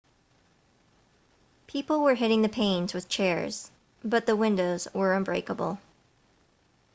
people 1.67 2.01
were 2.01 2.15
hitting 2.15 2.41
the 2.41 2.49
panes 2.49 2.91
with 2.91 3.07
chairs 3.07 3.69
but 4.03 4.25
the 4.25 4.35
windows 4.35 4.87
were 4.95 5.13
unbreakable 5.13 5.77